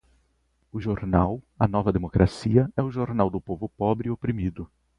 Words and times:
O 0.71 0.79
jornal 0.81 1.43
a 1.59 1.67
nova 1.67 1.93
democracia 1.93 2.67
é 2.75 2.81
o 2.81 2.89
jornal 2.89 3.29
do 3.29 3.39
povo 3.39 3.69
pobre 3.69 4.07
e 4.07 4.11
oprimido 4.11 4.67